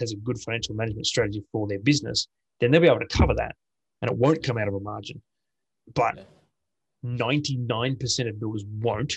has 0.00 0.12
a 0.12 0.16
good 0.16 0.40
financial 0.40 0.74
management 0.74 1.04
strategy 1.04 1.44
for 1.52 1.68
their 1.68 1.78
business 1.80 2.26
then 2.58 2.70
they'll 2.70 2.80
be 2.80 2.86
able 2.86 3.00
to 3.00 3.18
cover 3.18 3.34
that 3.34 3.54
and 4.02 4.10
it 4.10 4.16
won't 4.16 4.42
come 4.42 4.58
out 4.58 4.68
of 4.68 4.74
a 4.74 4.80
margin. 4.80 5.22
But 5.94 6.26
99% 7.04 8.28
of 8.28 8.38
builders 8.38 8.64
won't 8.80 9.14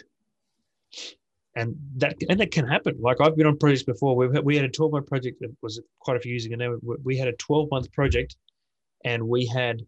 and 1.56 1.76
that 1.98 2.16
and 2.30 2.40
that 2.40 2.52
can 2.52 2.68
happen. 2.68 2.98
Like 3.00 3.22
I've 3.22 3.36
been 3.36 3.48
on 3.48 3.58
projects 3.58 3.84
before. 3.84 4.16
We 4.16 4.28
we 4.28 4.56
had 4.56 4.66
a 4.66 4.70
twelve 4.70 4.92
month 4.92 5.08
project 5.08 5.40
that 5.40 5.56
was 5.62 5.82
quite 6.00 6.18
a 6.18 6.20
few 6.20 6.32
years 6.32 6.46
ago. 6.46 6.56
Now 6.56 6.78
we 7.04 7.18
had 7.18 7.28
a 7.28 7.34
twelve 7.34 7.70
month 7.72 7.92
project, 7.94 8.36
and 9.06 9.28
we 9.28 9.46
had 9.46 9.82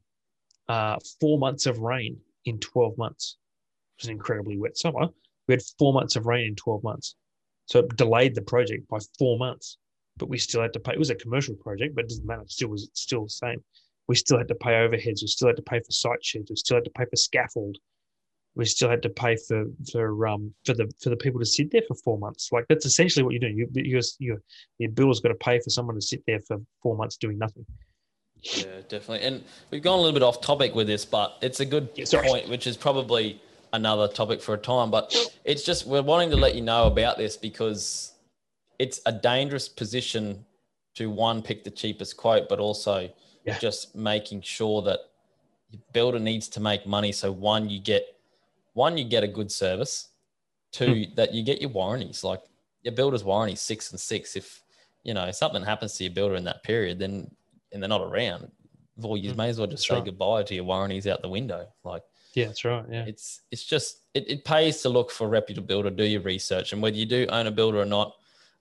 uh, 0.70 0.98
four 1.20 1.38
months 1.38 1.66
of 1.66 1.80
rain 1.80 2.18
in 2.46 2.60
twelve 2.60 2.98
months. 2.98 3.38
It 3.98 4.04
was 4.04 4.10
an 4.10 4.14
incredibly 4.14 4.58
wet 4.58 4.78
summer. 4.78 5.08
We 5.48 5.54
had 5.54 5.62
four 5.78 5.94
months 5.94 6.16
of 6.16 6.26
rain 6.26 6.48
in 6.48 6.56
twelve 6.56 6.84
months, 6.84 7.16
so 7.66 7.80
it 7.80 7.98
delayed 7.98 8.36
the 8.36 8.42
project 8.42 8.88
by 8.88 9.00
four 9.20 9.38
months. 9.38 9.78
But 10.18 10.30
we 10.30 10.38
still 10.38 10.62
had 10.62 10.74
to 10.74 10.80
pay. 10.80 10.94
It 10.94 11.00
was 11.00 11.10
a 11.10 11.16
commercial 11.16 11.56
project, 11.56 11.96
but 11.96 12.06
it 12.06 12.10
doesn't 12.10 12.26
matter. 12.26 12.42
It 12.44 12.52
still 12.52 12.70
was 12.70 12.90
still 12.94 13.26
the 13.26 13.30
same. 13.30 13.64
We 14.08 14.16
still 14.16 14.38
had 14.38 14.48
to 14.48 14.56
pay 14.56 14.72
overheads. 14.72 15.22
We 15.22 15.28
still 15.28 15.50
had 15.50 15.58
to 15.58 15.62
pay 15.64 15.80
for 15.80 15.92
site 15.92 16.24
sheds. 16.24 16.50
We 16.50 16.56
still 16.56 16.78
had 16.78 16.86
to 16.86 16.92
pay 16.92 17.04
for 17.04 17.18
scaffold 17.18 17.78
we 18.58 18.66
still 18.66 18.90
had 18.90 19.04
to 19.04 19.10
pay 19.10 19.38
for 19.48 19.66
for 19.92 20.28
um 20.28 20.54
for 20.66 20.74
the 20.74 20.92
for 21.02 21.10
the 21.10 21.16
people 21.16 21.40
to 21.40 21.46
sit 21.46 21.72
there 21.72 21.84
for 21.88 21.96
four 21.96 22.18
months. 22.18 22.50
Like 22.52 22.66
that's 22.68 22.86
essentially 22.86 23.24
what 23.24 23.32
you're 23.32 23.40
doing. 23.40 23.58
You 23.58 23.70
you 23.74 24.02
you 24.20 24.42
your 24.80 24.92
bill's 24.92 25.22
got 25.22 25.30
to 25.30 25.36
pay 25.36 25.60
for 25.60 25.70
someone 25.70 25.96
to 25.96 26.02
sit 26.02 26.24
there 26.28 26.40
for 26.42 26.58
four 26.82 26.98
months 26.98 27.18
doing 27.18 27.38
nothing. 27.38 27.66
Yeah, 28.42 28.82
definitely. 28.90 29.22
And 29.22 29.44
we've 29.72 29.82
gone 29.82 30.00
a 30.00 30.02
little 30.02 30.14
bit 30.14 30.24
off 30.24 30.42
topic 30.42 30.76
with 30.76 30.88
this, 30.88 31.06
but 31.06 31.38
it's 31.42 31.60
a 31.60 31.66
good 31.66 31.90
yeah, 31.96 32.06
point, 32.24 32.50
which 32.50 32.68
is 32.68 32.78
probably 32.78 33.42
another 33.74 34.08
topic 34.08 34.42
for 34.42 34.56
a 34.56 34.58
time. 34.58 34.90
But 34.90 35.16
it's 35.46 35.64
just 35.64 35.86
we're 35.86 36.02
wanting 36.02 36.32
to 36.32 36.38
let 36.38 36.56
you 36.56 36.62
know 36.62 36.88
about 36.88 37.18
this 37.18 37.38
because 37.38 38.14
it's 38.80 39.00
a 39.06 39.12
dangerous 39.12 39.70
position 39.70 40.46
to 40.96 41.12
one 41.12 41.44
pick 41.44 41.64
the 41.64 41.72
cheapest 41.72 42.18
quote, 42.18 42.50
but 42.50 42.60
also 42.60 43.10
yeah. 43.46 43.60
just 43.60 43.96
making 43.96 44.42
sure 44.42 44.82
that 44.82 45.00
your 45.70 45.82
builder 45.94 46.20
needs 46.20 46.48
to 46.48 46.60
make 46.60 46.88
money. 46.88 47.12
So 47.12 47.32
one, 47.32 47.70
you 47.70 47.80
get 47.80 48.17
one, 48.78 48.98
you 48.98 49.06
get 49.06 49.24
a 49.24 49.28
good 49.40 49.52
service. 49.52 50.10
Two, 50.72 50.94
mm. 50.94 51.16
that 51.16 51.34
you 51.34 51.44
get 51.44 51.62
your 51.62 51.72
warranties. 51.72 52.24
Like 52.24 52.44
your 52.84 52.94
builder's 52.94 53.24
warranty 53.24 53.56
six 53.56 53.92
and 53.92 54.00
six. 54.00 54.36
If 54.36 54.62
you 55.04 55.14
know 55.14 55.32
something 55.32 55.64
happens 55.64 55.96
to 55.96 56.04
your 56.04 56.14
builder 56.14 56.36
in 56.36 56.44
that 56.46 56.62
period, 56.64 57.00
then 57.00 57.32
and 57.72 57.82
they're 57.82 57.96
not 57.98 58.02
around, 58.02 58.52
well, 58.96 59.18
you 59.18 59.32
mm. 59.32 59.38
may 59.38 59.50
as 59.50 59.58
well 59.58 59.68
just 59.68 59.82
that's 59.82 59.88
say 59.88 59.96
right. 59.96 60.06
goodbye 60.06 60.44
to 60.44 60.54
your 60.56 60.66
warranties 60.66 61.08
out 61.08 61.22
the 61.22 61.30
window. 61.40 61.68
Like 61.84 62.04
yeah, 62.34 62.48
that's 62.48 62.64
right. 62.66 62.86
Yeah, 62.90 63.06
it's 63.08 63.42
it's 63.52 63.64
just 63.64 64.04
it, 64.14 64.30
it 64.30 64.44
pays 64.44 64.82
to 64.84 64.90
look 64.90 65.10
for 65.12 65.26
a 65.28 65.30
reputable 65.30 65.68
builder, 65.68 65.90
do 65.90 66.04
your 66.04 66.22
research, 66.22 66.74
and 66.74 66.82
whether 66.82 66.98
you 66.98 67.08
do 67.08 67.26
owner 67.38 67.52
builder 67.52 67.80
or 67.80 67.90
not, 67.98 68.14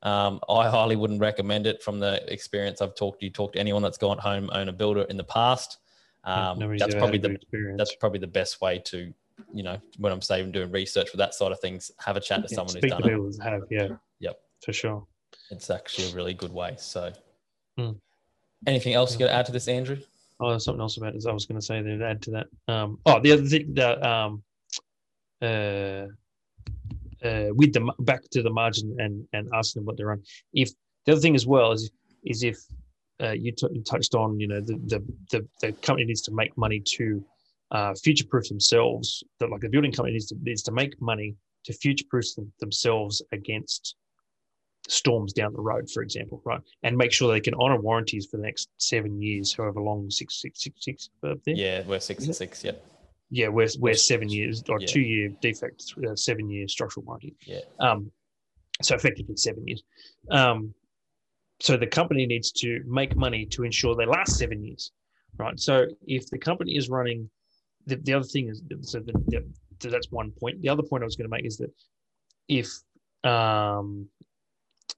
Um, 0.03 0.41
I 0.49 0.69
highly 0.69 0.97
wouldn't 0.97 1.21
recommend 1.21 1.67
it 1.67 1.83
from 1.83 1.99
the 2.01 2.23
experience 2.33 2.81
I've 2.81 2.95
talked 2.95 3.21
to. 3.21 3.27
You 3.27 3.33
talked 3.33 3.55
to 3.55 3.61
anyone 3.61 3.83
that's 3.83 3.99
gone 3.99 4.19
home 4.19 4.51
own 4.53 4.69
a 4.69 4.73
builder 4.73 5.03
in 5.11 5.17
the 5.17 5.25
past. 5.25 5.79
Um, 6.25 6.59
that's 6.79 6.95
probably 6.95 7.19
the 7.19 7.33
experience. 7.33 7.79
that's 7.79 7.95
probably 7.97 8.21
the 8.21 8.27
best 8.41 8.61
way 8.61 8.79
to, 8.91 9.13
you 9.53 9.63
know, 9.63 9.79
when 9.99 10.13
I'm 10.13 10.23
saying 10.23 10.53
doing 10.53 10.71
research 10.71 11.11
for 11.11 11.17
that 11.19 11.35
sort 11.35 11.53
of 11.53 11.61
things, 11.61 11.91
have 11.99 12.17
a 12.17 12.21
chat 12.21 12.47
to 12.47 12.49
yeah, 12.51 12.57
someone 12.57 12.75
who's 12.75 12.91
done 12.91 13.03
to 13.03 13.27
it. 13.27 13.43
Have 13.43 13.63
yeah, 13.71 13.89
yep, 14.19 14.41
for 14.65 14.73
sure. 14.73 15.07
It's 15.51 15.71
actually 15.71 16.11
a 16.11 16.15
really 16.15 16.35
good 16.35 16.53
way. 16.53 16.75
So, 16.79 17.13
hmm. 17.79 17.93
anything 18.67 18.95
else 18.95 19.13
you 19.13 19.19
got 19.19 19.27
to 19.27 19.35
add 19.35 19.47
to 19.47 19.53
this, 19.53 19.69
Andrew? 19.69 19.99
Oh, 20.41 20.51
there's 20.51 20.65
something 20.65 20.81
else 20.81 20.97
about 20.97 21.15
it. 21.15 21.25
I 21.27 21.33
was 21.33 21.47
going 21.47 21.61
to 21.61 21.65
say 21.65 21.83
to 21.83 22.05
add 22.05 22.23
to 22.23 22.31
that. 22.33 22.47
Um, 22.69 22.99
oh, 23.07 23.21
the 23.21 23.33
other 23.33 23.45
thing 23.45 23.73
that 23.75 24.05
um, 24.05 24.43
uh, 25.41 26.07
uh, 27.25 27.49
with 27.55 27.73
the 27.73 27.93
back 28.01 28.23
to 28.31 28.43
the 28.43 28.51
margin 28.51 28.97
and 28.99 29.27
and 29.33 29.49
asking 29.55 29.81
them 29.81 29.87
what 29.87 29.97
they're 29.97 30.13
on. 30.13 30.23
If 30.53 30.71
the 31.05 31.13
other 31.13 31.21
thing 31.21 31.35
as 31.35 31.47
well 31.47 31.73
is 31.73 31.91
is 32.25 32.43
if 32.43 32.59
uh, 33.23 33.31
you, 33.31 33.51
t- 33.51 33.69
you, 33.73 33.83
touched 33.83 34.15
on, 34.15 34.39
you 34.39 34.47
know, 34.47 34.61
the, 34.61 34.75
the 34.87 35.05
the 35.31 35.47
the 35.61 35.73
company 35.73 36.05
needs 36.07 36.21
to 36.23 36.33
make 36.33 36.57
money 36.59 36.81
to 36.81 37.25
uh, 37.71 37.95
future 37.95 38.27
proof 38.29 38.49
themselves. 38.49 39.23
That 39.41 39.51
like 39.51 39.61
the 39.61 39.69
building 39.69 39.93
company 39.93 40.15
needs 40.15 40.27
to 40.27 40.37
needs 40.43 40.63
to 40.63 40.73
make 40.73 41.01
money 41.01 41.35
to 41.65 41.73
future 41.73 42.05
proof 42.09 42.35
them, 42.35 42.53
themselves 42.61 43.23
against 43.33 43.97
storms 44.89 45.33
down 45.33 45.53
the 45.53 45.61
road, 45.61 45.91
for 45.91 46.03
example, 46.03 46.41
right? 46.45 46.61
And 46.83 46.97
make 46.97 47.13
sure 47.13 47.33
they 47.33 47.41
can 47.41 47.55
honor 47.55 47.81
warranties 47.81 48.27
for 48.31 48.37
the 48.37 48.45
next 48.45 48.69
seven 48.79 49.21
years, 49.21 49.53
however 49.53 49.81
long 49.81 50.11
six 50.11 50.41
six 50.41 50.63
six 50.63 50.85
six. 50.85 51.11
There. 51.23 51.35
Yeah, 51.47 51.83
we're 51.87 52.01
six 52.01 52.25
and 52.25 52.35
six. 52.35 52.65
Yep. 52.65 52.85
Yeah, 53.31 53.49
we're 53.49 53.69
we're 53.79 53.95
seven 53.95 54.29
years 54.29 54.63
or 54.69 54.81
yeah. 54.81 54.87
two 54.87 55.01
year 55.01 55.31
defect, 55.41 55.95
uh, 56.09 56.15
seven 56.15 56.49
year 56.49 56.69
structural 56.69 57.05
warranty. 57.05 57.35
Yeah. 57.45 57.61
Um, 57.81 58.11
so 58.83 58.95
effectively 58.95 59.37
seven 59.37 59.67
years. 59.67 59.83
Um, 60.31 60.75
so 61.61 61.77
the 61.77 61.87
company 61.87 62.27
needs 62.27 62.53
to 62.53 62.83
make 62.87 63.17
money 63.17 63.47
to 63.47 63.65
ensure 63.65 63.97
they 63.97 64.07
last 64.07 64.37
seven 64.37 64.63
years, 64.63 64.93
right? 65.39 65.59
So 65.59 65.87
if 66.07 66.29
the 66.31 66.39
company 66.39 66.77
is 66.77 66.89
running, 66.89 67.31
the, 67.87 67.97
the 67.97 68.15
other 68.15 68.25
thing 68.25 68.49
is 68.49 68.63
so, 68.83 69.01
the, 69.01 69.13
the, 69.29 69.45
so 69.81 69.91
that's 69.91 70.11
one 70.11 70.33
point. 70.33 70.61
The 70.61 70.69
other 70.69 70.83
point 70.83 71.03
I 71.03 71.07
was 71.07 71.17
going 71.17 71.29
to 71.29 71.35
make 71.35 71.47
is 71.47 71.59
that 71.59 71.71
if 72.49 72.69
um, 73.29 74.09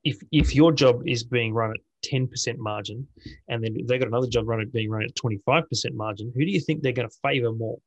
if 0.05 0.19
if 0.33 0.55
your 0.55 0.73
job 0.73 1.03
is 1.07 1.25
being 1.25 1.53
run 1.55 1.71
at 1.71 2.11
10% 2.11 2.59
margin 2.59 3.07
and 3.49 3.63
then 3.63 3.77
they 3.87 3.99
got 3.99 4.09
another 4.09 4.29
job 4.29 4.49
running 4.49 4.69
being 4.71 4.91
run 4.91 5.03
at 5.03 5.15
25% 5.15 5.65
margin, 5.95 6.33
who 6.35 6.45
do 6.45 6.51
you 6.51 6.61
think 6.61 6.83
they're 6.83 6.93
going 6.93 7.09
to 7.09 7.17
favor 7.23 7.53
more? 7.53 7.79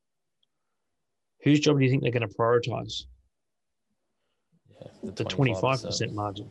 Whose 1.43 1.59
job 1.59 1.79
do 1.79 1.83
you 1.83 1.89
think 1.89 2.03
they're 2.03 2.11
going 2.11 2.27
to 2.27 2.35
prioritize? 2.35 3.05
Yeah, 4.69 5.11
the, 5.15 5.23
25% 5.23 6.13
margin 6.13 6.49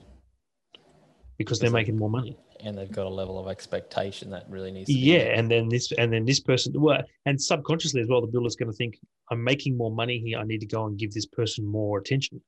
because 1.40 1.58
they're 1.58 1.70
making 1.70 1.96
more 1.96 2.10
money. 2.10 2.36
and 2.62 2.76
they've 2.76 2.92
got 2.92 3.06
a 3.06 3.08
level 3.08 3.38
of 3.38 3.48
expectation 3.48 4.28
that 4.28 4.44
really 4.50 4.70
needs 4.70 4.88
to 4.88 4.92
yeah 4.92 5.38
and 5.38 5.50
then 5.50 5.70
this 5.70 5.90
and 5.92 6.12
then 6.12 6.26
this 6.26 6.38
person 6.38 6.70
well 6.76 7.02
and 7.24 7.40
subconsciously 7.40 8.02
as 8.02 8.08
well 8.08 8.20
the 8.20 8.26
builder's 8.26 8.56
going 8.56 8.70
to 8.70 8.76
think 8.76 8.98
i'm 9.30 9.42
making 9.42 9.74
more 9.74 9.90
money 9.90 10.18
here. 10.18 10.38
I 10.38 10.44
need 10.44 10.60
to 10.60 10.66
go 10.66 10.84
and 10.84 10.98
give 10.98 11.14
this 11.14 11.24
person 11.24 11.64
more 11.64 11.98
attention 11.98 12.42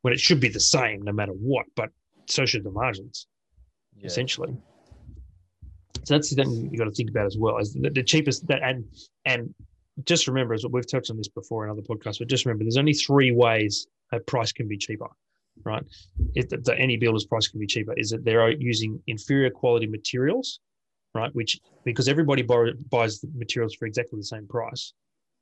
when 0.00 0.14
it 0.14 0.20
should 0.20 0.40
be 0.40 0.48
the 0.48 0.58
same 0.58 1.02
no 1.02 1.12
matter 1.12 1.32
what 1.32 1.66
but 1.76 1.90
so 2.30 2.46
should 2.46 2.64
the 2.64 2.70
margins 2.70 3.26
yeah. 3.94 4.06
essentially. 4.06 4.56
So 6.04 6.14
that's 6.14 6.30
the 6.30 6.42
thing 6.42 6.70
you 6.72 6.78
got 6.78 6.84
to 6.84 6.92
think 6.92 7.10
about 7.10 7.26
as 7.26 7.36
well 7.36 7.58
is 7.58 7.74
the, 7.74 7.90
the 7.90 8.02
cheapest 8.02 8.46
that 8.46 8.62
and 8.62 8.84
and 9.26 9.54
just 10.04 10.26
remember 10.28 10.54
as 10.54 10.64
we've 10.64 10.90
touched 10.90 11.10
on 11.10 11.18
this 11.18 11.28
before 11.28 11.66
in 11.66 11.70
other 11.70 11.82
podcasts 11.82 12.20
but 12.20 12.28
just 12.28 12.46
remember 12.46 12.64
there's 12.64 12.78
only 12.78 12.94
three 12.94 13.32
ways 13.32 13.86
a 14.12 14.20
price 14.20 14.50
can 14.50 14.66
be 14.66 14.78
cheaper 14.78 15.08
right? 15.64 15.84
If 16.34 16.48
the, 16.48 16.74
any 16.78 16.96
builder's 16.96 17.24
price 17.24 17.48
can 17.48 17.60
be 17.60 17.66
cheaper, 17.66 17.94
is 17.96 18.10
that 18.10 18.24
they're 18.24 18.50
using 18.50 19.02
inferior 19.06 19.50
quality 19.50 19.86
materials, 19.86 20.60
right? 21.14 21.34
Which 21.34 21.58
because 21.84 22.08
everybody 22.08 22.42
buy, 22.42 22.70
buys 22.90 23.20
the 23.20 23.30
materials 23.34 23.74
for 23.74 23.86
exactly 23.86 24.18
the 24.18 24.24
same 24.24 24.46
price, 24.46 24.92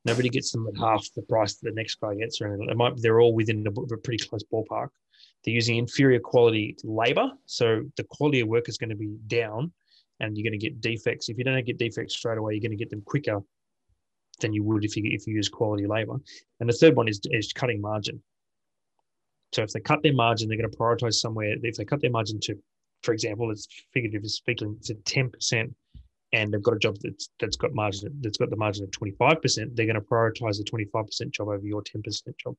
nobody 0.05 0.29
gets 0.29 0.53
them 0.53 0.67
at 0.69 0.79
half 0.79 1.07
the 1.15 1.23
price 1.23 1.57
that 1.57 1.69
the 1.71 1.75
next 1.75 1.97
guy 2.01 2.15
gets, 2.15 2.41
or 2.41 2.57
they 2.57 2.75
might 2.75 2.95
they're 2.97 3.21
all 3.21 3.35
within 3.35 3.67
a, 3.67 3.95
a 3.95 3.99
pretty 3.99 4.25
close 4.25 4.45
ballpark. 4.53 4.89
They're 5.45 5.55
using 5.55 5.77
inferior 5.77 6.21
quality 6.21 6.77
labor, 6.85 7.31
so 7.47 7.83
the 7.97 8.05
quality 8.05 8.41
of 8.41 8.49
work 8.49 8.69
is 8.69 8.79
going 8.79 8.91
to 8.91 8.97
be 8.97 9.17
down, 9.27 9.73
and 10.21 10.37
you're 10.37 10.49
going 10.49 10.59
to 10.59 10.65
get 10.65 10.81
defects. 10.81 11.29
If 11.29 11.39
you 11.39 11.45
don't 11.45 11.65
get 11.65 11.79
defects 11.79 12.17
straight 12.17 12.39
away, 12.39 12.55
you're 12.55 12.61
going 12.61 12.77
to 12.77 12.77
get 12.77 12.91
them 12.91 13.03
quicker 13.05 13.41
than 14.41 14.53
you 14.53 14.63
would 14.63 14.85
if 14.85 14.97
you 14.97 15.03
if 15.07 15.27
you 15.27 15.35
use 15.35 15.49
quality 15.49 15.87
labor. 15.87 16.17
And 16.61 16.69
the 16.69 16.75
third 16.75 16.97
one 16.97 17.09
is 17.09 17.21
is 17.31 17.53
cutting 17.53 17.81
margin. 17.81 18.23
So 19.53 19.63
if 19.63 19.73
they 19.73 19.81
cut 19.81 20.03
their 20.03 20.13
margin, 20.13 20.49
they're 20.49 20.59
going 20.59 20.71
to 20.71 20.77
prioritize 20.77 21.15
somewhere. 21.15 21.55
If 21.63 21.77
they 21.77 21.85
cut 21.85 22.01
their 22.01 22.11
margin 22.11 22.39
to, 22.41 22.57
for 23.03 23.13
example, 23.13 23.51
it's 23.51 23.67
figuratively 23.93 24.29
speaking, 24.29 24.79
to 24.85 24.95
ten 24.95 25.31
percent, 25.31 25.75
and 26.33 26.53
they've 26.53 26.63
got 26.63 26.75
a 26.75 26.79
job 26.79 26.97
that's 27.03 27.31
that's 27.41 27.57
got 27.57 27.73
margin 27.73 28.11
that's 28.21 28.37
got 28.37 28.51
the 28.51 28.57
margin 28.57 28.85
of 28.85 28.91
twenty 28.91 29.15
five 29.19 29.41
percent, 29.41 29.75
they're 29.75 29.87
going 29.87 29.95
to 29.95 30.03
prioritize 30.03 30.59
the 30.59 30.65
twenty 30.65 30.85
five 30.85 31.07
percent 31.07 31.33
job 31.33 31.49
over 31.49 31.67
your 31.67 31.83
ten 31.83 32.03
percent 32.03 32.37
job. 32.39 32.57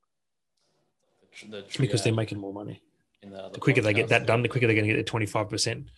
The, 1.49 1.63
because 1.77 2.03
they're 2.03 2.13
making 2.13 2.39
more 2.39 2.53
money. 2.53 2.81
The, 3.21 3.49
the, 3.53 3.59
quicker 3.59 3.81
they 3.81 3.93
get 3.93 4.09
that 4.09 4.25
done, 4.25 4.41
the 4.41 4.47
quicker 4.47 4.65
they're 4.65 4.75
going 4.75 4.87
to 4.87 4.93
get 4.93 4.97
their 4.97 5.03
twenty 5.03 5.27
five 5.27 5.49
percent. 5.49 5.89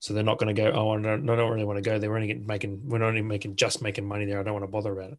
So 0.00 0.12
they're 0.12 0.24
not 0.24 0.38
going 0.38 0.54
to 0.54 0.60
go. 0.60 0.70
Oh, 0.72 0.90
I 0.90 1.00
don't, 1.00 1.30
I 1.30 1.36
don't 1.36 1.50
really 1.50 1.64
want 1.64 1.78
to 1.78 1.88
go. 1.88 1.98
They're 1.98 2.14
only 2.14 2.34
making. 2.34 2.82
We're 2.84 3.02
only 3.02 3.22
making 3.22 3.56
just 3.56 3.80
making 3.80 4.06
money 4.06 4.24
there. 4.24 4.40
I 4.40 4.42
don't 4.42 4.54
want 4.54 4.64
to 4.64 4.70
bother 4.70 4.92
about 4.92 5.12
it. 5.12 5.18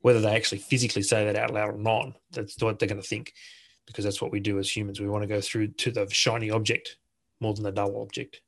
Whether 0.00 0.20
they 0.20 0.34
actually 0.34 0.58
physically 0.58 1.02
say 1.02 1.26
that 1.26 1.36
out 1.36 1.52
loud 1.52 1.74
or 1.74 1.78
not, 1.78 2.12
that's 2.30 2.60
what 2.60 2.78
they're 2.78 2.88
going 2.88 3.02
to 3.02 3.06
think 3.06 3.32
because 3.86 4.04
that's 4.04 4.20
what 4.20 4.32
we 4.32 4.40
do 4.40 4.58
as 4.58 4.74
humans. 4.74 5.00
We 5.00 5.08
want 5.08 5.22
to 5.22 5.28
go 5.28 5.40
through 5.40 5.68
to 5.68 5.90
the 5.90 6.08
shiny 6.10 6.50
object 6.50 6.96
more 7.40 7.54
than 7.54 7.64
the 7.64 7.72
dull 7.72 8.00
object. 8.02 8.40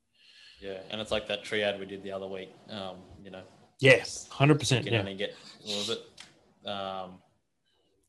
Yeah, 0.59 0.79
and 0.89 1.01
it's 1.01 1.11
like 1.11 1.27
that 1.27 1.43
triad 1.43 1.79
we 1.79 1.85
did 1.85 2.03
the 2.03 2.11
other 2.11 2.27
week. 2.27 2.51
Um, 2.69 2.97
you 3.23 3.31
know. 3.31 3.43
Yes, 3.79 4.27
hundred 4.29 4.59
percent. 4.59 4.85
You 4.85 4.91
can 4.91 4.93
yeah. 4.93 4.99
only 4.99 5.15
get 5.15 5.35
what 5.63 5.77
was 5.77 5.89
it? 5.89 6.69
Um, 6.69 7.19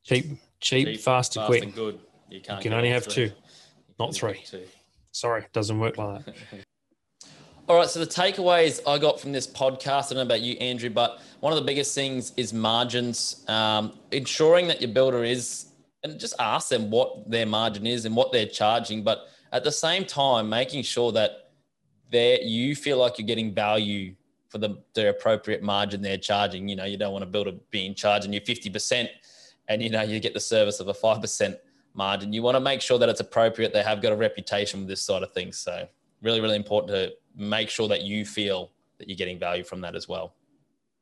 cheap, 0.04 0.26
cheap, 0.61 0.87
cheap 0.87 1.00
fast, 1.00 1.35
fast 1.35 1.47
quick. 1.47 1.64
and 1.64 1.75
good. 1.75 1.99
You 2.30 2.40
can't. 2.40 2.59
You 2.64 2.71
can 2.71 2.78
only 2.78 2.90
have 2.90 3.04
three. 3.04 3.28
two, 3.28 3.35
not 3.99 4.14
three. 4.14 4.42
Two. 4.45 4.62
Sorry, 5.12 5.45
doesn't 5.52 5.78
work 5.78 5.99
like 5.99 6.25
that. 6.25 6.35
All 7.68 7.76
right, 7.76 7.90
so 7.90 7.99
the 7.99 8.06
takeaways 8.06 8.80
I 8.87 8.97
got 8.97 9.18
from 9.18 9.33
this 9.33 9.45
podcast, 9.45 10.06
I 10.06 10.09
don't 10.11 10.16
know 10.18 10.23
about 10.23 10.40
you, 10.40 10.54
Andrew, 10.59 10.88
but 10.88 11.21
one 11.40 11.52
of 11.52 11.59
the 11.59 11.64
biggest 11.64 11.97
things 11.97 12.33
is 12.37 12.52
margins. 12.52 13.45
Um, 13.49 13.99
ensuring 14.12 14.68
that 14.68 14.80
your 14.80 14.92
builder 14.92 15.25
is 15.25 15.66
and 16.10 16.20
just 16.20 16.34
ask 16.38 16.68
them 16.68 16.90
what 16.90 17.30
their 17.30 17.46
margin 17.46 17.86
is 17.86 18.04
and 18.04 18.14
what 18.16 18.32
they're 18.32 18.46
charging. 18.46 19.02
But 19.02 19.26
at 19.52 19.64
the 19.64 19.72
same 19.72 20.04
time, 20.04 20.48
making 20.48 20.82
sure 20.82 21.12
that 21.12 21.50
they 22.10 22.40
you 22.42 22.75
feel 22.76 22.98
like 22.98 23.18
you're 23.18 23.26
getting 23.26 23.54
value 23.54 24.14
for 24.48 24.58
the, 24.58 24.78
the 24.94 25.10
appropriate 25.10 25.62
margin 25.62 26.02
they're 26.02 26.16
charging. 26.16 26.68
You 26.68 26.76
know, 26.76 26.84
you 26.84 26.96
don't 26.96 27.12
want 27.12 27.22
to 27.22 27.30
build 27.30 27.48
a 27.48 27.52
being 27.70 27.94
charging 27.94 28.32
you 28.32 28.40
50% 28.40 29.08
and 29.68 29.82
you 29.82 29.90
know 29.90 30.02
you 30.02 30.20
get 30.20 30.34
the 30.34 30.40
service 30.40 30.80
of 30.80 30.88
a 30.88 30.94
5% 30.94 31.56
margin. 31.94 32.32
You 32.32 32.42
want 32.42 32.56
to 32.56 32.60
make 32.60 32.80
sure 32.80 32.98
that 32.98 33.08
it's 33.08 33.20
appropriate. 33.20 33.72
They 33.72 33.82
have 33.82 34.00
got 34.00 34.12
a 34.12 34.16
reputation 34.16 34.80
with 34.80 34.88
this 34.88 35.02
sort 35.02 35.22
of 35.22 35.32
things. 35.32 35.58
So 35.58 35.88
really, 36.22 36.40
really 36.40 36.56
important 36.56 36.92
to 36.92 37.12
make 37.34 37.68
sure 37.68 37.88
that 37.88 38.02
you 38.02 38.25
feel 38.25 38.70
that 38.98 39.08
you're 39.08 39.16
getting 39.16 39.38
value 39.38 39.64
from 39.64 39.80
that 39.80 39.94
as 39.94 40.08
well. 40.08 40.36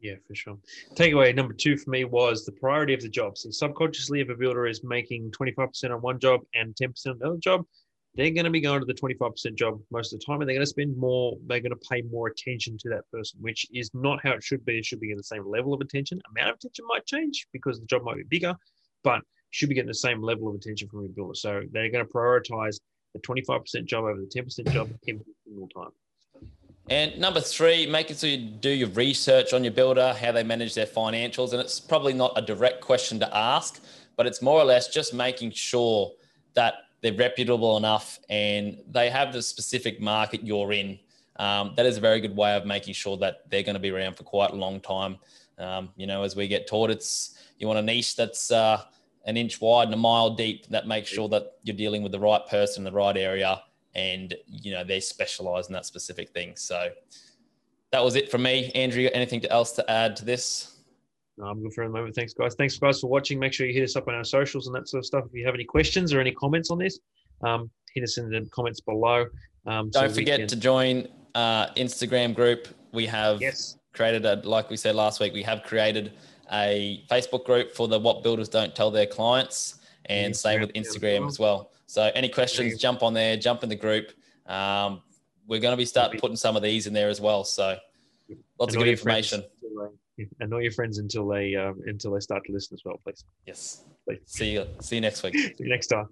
Yeah, 0.04 0.16
for 0.28 0.34
sure. 0.34 0.58
Takeaway 0.96 1.34
number 1.34 1.54
two 1.54 1.78
for 1.78 1.88
me 1.88 2.04
was 2.04 2.44
the 2.44 2.52
priority 2.52 2.92
of 2.92 3.00
the 3.00 3.08
job. 3.08 3.38
So 3.38 3.48
subconsciously, 3.50 4.20
if 4.20 4.28
a 4.28 4.34
builder 4.34 4.66
is 4.66 4.84
making 4.84 5.30
25% 5.30 5.94
on 5.94 6.02
one 6.02 6.18
job 6.18 6.42
and 6.52 6.74
10% 6.76 7.06
on 7.06 7.16
another 7.22 7.38
job, 7.38 7.64
they're 8.14 8.30
going 8.30 8.44
to 8.44 8.50
be 8.50 8.60
going 8.60 8.80
to 8.80 8.84
the 8.84 8.92
25% 8.92 9.54
job 9.54 9.80
most 9.90 10.12
of 10.12 10.20
the 10.20 10.26
time 10.26 10.42
and 10.42 10.48
they're 10.48 10.56
going 10.56 10.60
to 10.62 10.66
spend 10.66 10.94
more, 10.98 11.38
they're 11.46 11.60
going 11.60 11.70
to 11.70 11.88
pay 11.90 12.02
more 12.02 12.28
attention 12.28 12.76
to 12.80 12.90
that 12.90 13.10
person, 13.10 13.40
which 13.40 13.66
is 13.72 13.90
not 13.94 14.20
how 14.22 14.32
it 14.32 14.44
should 14.44 14.62
be. 14.66 14.76
It 14.76 14.84
should 14.84 15.00
be 15.00 15.06
getting 15.06 15.16
the 15.16 15.24
same 15.24 15.48
level 15.48 15.72
of 15.72 15.80
attention. 15.80 16.20
Amount 16.36 16.50
of 16.50 16.56
attention 16.56 16.84
might 16.86 17.06
change 17.06 17.46
because 17.54 17.80
the 17.80 17.86
job 17.86 18.02
might 18.04 18.18
be 18.18 18.24
bigger, 18.24 18.54
but 19.04 19.22
should 19.52 19.70
be 19.70 19.74
getting 19.74 19.88
the 19.88 19.94
same 19.94 20.20
level 20.22 20.48
of 20.50 20.54
attention 20.54 20.86
from 20.90 21.06
a 21.06 21.08
builder. 21.08 21.34
So 21.34 21.62
they're 21.72 21.90
going 21.90 22.04
to 22.04 22.12
prioritize 22.12 22.78
the 23.14 23.20
25% 23.20 23.86
job 23.86 24.04
over 24.04 24.20
the 24.20 24.26
10% 24.26 24.70
job 24.70 24.90
every 25.08 25.24
single 25.46 25.68
time. 25.68 25.92
And 26.90 27.18
number 27.18 27.40
three, 27.40 27.86
making 27.86 28.16
sure 28.16 28.28
you 28.28 28.36
do 28.36 28.68
your 28.68 28.90
research 28.90 29.54
on 29.54 29.64
your 29.64 29.72
builder, 29.72 30.14
how 30.20 30.32
they 30.32 30.42
manage 30.42 30.74
their 30.74 30.86
financials. 30.86 31.52
And 31.52 31.60
it's 31.60 31.80
probably 31.80 32.12
not 32.12 32.32
a 32.36 32.42
direct 32.42 32.82
question 32.82 33.18
to 33.20 33.36
ask, 33.36 33.82
but 34.16 34.26
it's 34.26 34.42
more 34.42 34.60
or 34.60 34.64
less 34.64 34.88
just 34.88 35.14
making 35.14 35.52
sure 35.52 36.12
that 36.52 36.74
they're 37.00 37.14
reputable 37.14 37.78
enough 37.78 38.18
and 38.28 38.78
they 38.90 39.08
have 39.08 39.32
the 39.32 39.40
specific 39.40 40.00
market 40.00 40.42
you're 40.44 40.72
in. 40.72 40.98
Um, 41.36 41.72
that 41.76 41.86
is 41.86 41.96
a 41.96 42.00
very 42.00 42.20
good 42.20 42.36
way 42.36 42.54
of 42.54 42.66
making 42.66 42.94
sure 42.94 43.16
that 43.16 43.48
they're 43.48 43.62
going 43.62 43.74
to 43.74 43.80
be 43.80 43.90
around 43.90 44.16
for 44.16 44.24
quite 44.24 44.50
a 44.50 44.54
long 44.54 44.78
time. 44.80 45.16
Um, 45.58 45.90
you 45.96 46.06
know, 46.06 46.22
as 46.22 46.36
we 46.36 46.48
get 46.48 46.66
taught, 46.66 46.90
it's 46.90 47.38
you 47.58 47.66
want 47.66 47.78
a 47.78 47.82
niche 47.82 48.14
that's 48.14 48.50
uh, 48.50 48.82
an 49.24 49.36
inch 49.36 49.60
wide 49.60 49.84
and 49.84 49.94
a 49.94 49.96
mile 49.98 50.30
deep. 50.30 50.66
That 50.68 50.86
makes 50.86 51.08
sure 51.08 51.28
that 51.28 51.54
you're 51.62 51.76
dealing 51.76 52.02
with 52.02 52.12
the 52.12 52.20
right 52.20 52.46
person 52.46 52.80
in 52.80 52.84
the 52.84 52.96
right 52.96 53.16
area 53.16 53.62
and 53.94 54.34
you 54.46 54.72
know 54.72 54.84
they 54.84 55.00
specialize 55.00 55.68
in 55.68 55.72
that 55.72 55.86
specific 55.86 56.30
thing. 56.30 56.56
So 56.56 56.90
that 57.92 58.02
was 58.02 58.16
it 58.16 58.30
from 58.30 58.42
me. 58.42 58.70
Andrew, 58.74 59.08
anything 59.14 59.44
else 59.46 59.72
to 59.72 59.90
add 59.90 60.16
to 60.16 60.24
this? 60.24 60.78
No, 61.36 61.46
I'm 61.46 61.62
good 61.62 61.72
for 61.72 61.84
the 61.84 61.90
moment. 61.90 62.14
Thanks, 62.14 62.32
guys. 62.32 62.54
Thanks, 62.54 62.78
guys, 62.78 63.00
for 63.00 63.08
watching. 63.08 63.38
Make 63.38 63.52
sure 63.52 63.66
you 63.66 63.72
hit 63.72 63.82
us 63.82 63.96
up 63.96 64.06
on 64.08 64.14
our 64.14 64.24
socials 64.24 64.66
and 64.66 64.74
that 64.76 64.88
sort 64.88 65.00
of 65.00 65.06
stuff. 65.06 65.24
If 65.26 65.34
you 65.34 65.44
have 65.46 65.54
any 65.54 65.64
questions 65.64 66.12
or 66.12 66.20
any 66.20 66.32
comments 66.32 66.70
on 66.70 66.78
this, 66.78 67.00
um, 67.42 67.70
hit 67.94 68.04
us 68.04 68.18
in 68.18 68.30
the 68.30 68.48
comments 68.50 68.80
below. 68.80 69.26
Um, 69.66 69.90
Don't 69.90 70.08
so 70.08 70.14
forget 70.14 70.40
can... 70.40 70.48
to 70.48 70.56
join 70.56 71.08
uh, 71.34 71.68
Instagram 71.74 72.34
group. 72.34 72.68
We 72.92 73.06
have 73.06 73.40
yes. 73.40 73.78
created 73.92 74.24
a, 74.26 74.36
like 74.48 74.70
we 74.70 74.76
said 74.76 74.94
last 74.94 75.20
week, 75.20 75.32
we 75.32 75.42
have 75.42 75.62
created 75.64 76.12
a 76.52 77.04
Facebook 77.10 77.44
group 77.44 77.72
for 77.72 77.88
the 77.88 77.98
What 77.98 78.22
Builders 78.22 78.48
Don't 78.48 78.74
Tell 78.74 78.90
Their 78.90 79.06
Clients, 79.06 79.80
and 80.06 80.36
same 80.36 80.60
with 80.60 80.72
Instagram 80.74 81.26
as 81.26 81.38
well. 81.38 81.72
So 81.86 82.10
any 82.14 82.28
questions, 82.28 82.78
jump 82.78 83.02
on 83.02 83.14
there, 83.14 83.36
jump 83.36 83.62
in 83.62 83.68
the 83.68 83.76
group. 83.76 84.12
Um, 84.46 85.02
we're 85.46 85.60
going 85.60 85.72
to 85.72 85.76
be 85.76 85.84
start 85.84 86.16
putting 86.18 86.36
some 86.36 86.56
of 86.56 86.62
these 86.62 86.86
in 86.86 86.92
there 86.92 87.08
as 87.08 87.20
well. 87.20 87.44
So 87.44 87.76
lots 88.58 88.74
of 88.74 88.78
good 88.78 88.88
information. 88.88 89.42
and 90.40 90.50
know 90.50 90.58
your 90.58 90.72
friends 90.72 90.98
until 90.98 91.26
they 91.26 91.54
um, 91.56 91.80
until 91.86 92.12
they 92.12 92.20
start 92.20 92.44
to 92.44 92.52
listen 92.52 92.74
as 92.74 92.84
well, 92.84 93.00
please. 93.04 93.24
Yes. 93.46 93.84
Please. 94.06 94.20
See 94.26 94.52
you. 94.52 94.66
See 94.80 94.96
you 94.96 95.00
next 95.00 95.22
week. 95.22 95.34
see 95.38 95.54
you 95.58 95.68
next 95.68 95.88
time. 95.88 96.08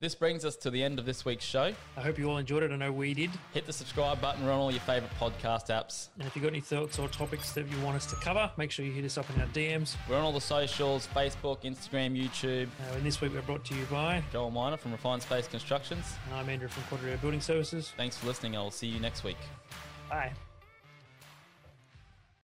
This 0.00 0.14
brings 0.14 0.46
us 0.46 0.56
to 0.56 0.70
the 0.70 0.82
end 0.82 0.98
of 0.98 1.04
this 1.04 1.26
week's 1.26 1.44
show. 1.44 1.74
I 1.94 2.00
hope 2.00 2.18
you 2.18 2.30
all 2.30 2.38
enjoyed 2.38 2.62
it. 2.62 2.72
I 2.72 2.76
know 2.76 2.90
we 2.90 3.12
did. 3.12 3.28
Hit 3.52 3.66
the 3.66 3.72
subscribe 3.74 4.18
button. 4.18 4.46
We're 4.46 4.52
on 4.52 4.58
all 4.58 4.70
your 4.70 4.80
favorite 4.80 5.12
podcast 5.20 5.66
apps. 5.66 6.08
And 6.18 6.26
if 6.26 6.34
you've 6.34 6.42
got 6.42 6.52
any 6.52 6.62
thoughts 6.62 6.98
or 6.98 7.06
topics 7.08 7.52
that 7.52 7.70
you 7.70 7.78
want 7.82 7.96
us 7.96 8.06
to 8.06 8.16
cover, 8.16 8.50
make 8.56 8.70
sure 8.70 8.86
you 8.86 8.92
hit 8.92 9.04
us 9.04 9.18
up 9.18 9.28
in 9.28 9.38
our 9.42 9.46
DMs. 9.48 9.96
We're 10.08 10.16
on 10.16 10.22
all 10.22 10.32
the 10.32 10.40
socials 10.40 11.06
Facebook, 11.14 11.64
Instagram, 11.64 12.18
YouTube. 12.18 12.68
Uh, 12.68 12.94
and 12.94 13.04
this 13.04 13.20
week 13.20 13.34
we're 13.34 13.42
brought 13.42 13.66
to 13.66 13.74
you 13.74 13.84
by 13.90 14.24
Joel 14.32 14.50
Miner 14.50 14.78
from 14.78 14.92
Refined 14.92 15.20
Space 15.20 15.46
Constructions. 15.46 16.14
And 16.30 16.34
I'm 16.40 16.48
Andrew 16.48 16.68
from 16.68 16.84
Quadrio 16.84 17.20
Building 17.20 17.42
Services. 17.42 17.92
Thanks 17.98 18.16
for 18.16 18.26
listening. 18.26 18.56
I 18.56 18.62
will 18.62 18.70
see 18.70 18.86
you 18.86 19.00
next 19.00 19.22
week. 19.22 19.36
Bye. 20.08 20.32